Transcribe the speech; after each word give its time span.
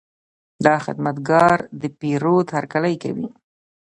دا 0.65 0.75
خدمتګر 0.85 1.57
د 1.81 1.83
پیرود 1.99 2.47
هرکلی 2.55 2.95
کوي. 3.03 3.27